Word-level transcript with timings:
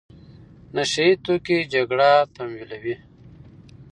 نشه 0.75 1.03
يي 1.07 1.11
توکي 1.25 1.57
جګړه 1.73 2.09
تمویلوي. 2.35 2.95